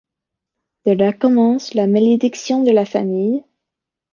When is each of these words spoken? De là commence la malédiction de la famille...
De 0.87 0.93
là 0.93 1.13
commence 1.13 1.75
la 1.75 1.85
malédiction 1.85 2.63
de 2.63 2.71
la 2.71 2.85
famille... 2.85 3.43